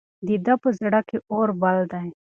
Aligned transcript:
د 0.27 0.29
ده 0.45 0.53
په 0.63 0.69
زړه 0.79 0.99
کې 1.07 1.17
اور 1.33 1.49
بل 1.61 1.77
دی. 1.91 2.07